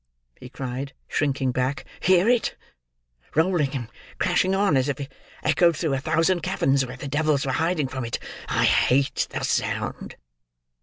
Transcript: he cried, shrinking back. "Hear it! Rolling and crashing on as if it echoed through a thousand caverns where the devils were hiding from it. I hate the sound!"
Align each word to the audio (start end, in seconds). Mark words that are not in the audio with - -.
he 0.39 0.49
cried, 0.49 0.93
shrinking 1.07 1.51
back. 1.51 1.85
"Hear 1.99 2.27
it! 2.27 2.55
Rolling 3.35 3.69
and 3.75 3.87
crashing 4.17 4.55
on 4.55 4.75
as 4.75 4.89
if 4.89 4.99
it 4.99 5.11
echoed 5.43 5.77
through 5.77 5.93
a 5.93 5.99
thousand 5.99 6.39
caverns 6.41 6.83
where 6.83 6.97
the 6.97 7.07
devils 7.07 7.45
were 7.45 7.51
hiding 7.51 7.87
from 7.87 8.03
it. 8.05 8.17
I 8.49 8.63
hate 8.65 9.27
the 9.29 9.43
sound!" 9.43 10.15